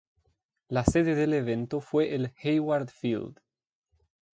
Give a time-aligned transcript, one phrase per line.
[0.67, 3.39] La sede del evento fue el Hayward Field.